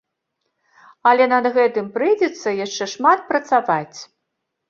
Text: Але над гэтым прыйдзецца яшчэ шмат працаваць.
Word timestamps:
Але 1.09 1.25
над 1.33 1.45
гэтым 1.57 1.91
прыйдзецца 1.97 2.53
яшчэ 2.65 2.83
шмат 2.95 3.19
працаваць. 3.29 3.97